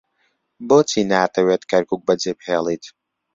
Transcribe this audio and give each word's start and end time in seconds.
بۆچی 0.67 1.01
ناتەوێت 1.11 1.63
کەرکووک 1.71 2.01
بەجێبهێڵێت؟ 2.07 2.83